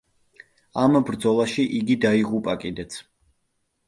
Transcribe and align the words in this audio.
ამ 0.83 0.95
ბრძოლაში 1.09 1.65
იგი 1.79 1.97
დაიღუპა 2.05 2.57
კიდეც. 2.65 2.97